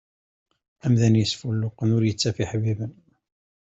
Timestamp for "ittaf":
2.05-2.37